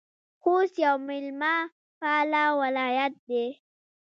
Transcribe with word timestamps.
خوست 0.41 0.75
یو 0.85 0.95
میلمه 1.07 1.55
پاله 1.99 2.43
ولایت 2.61 3.13
ده 3.27 3.45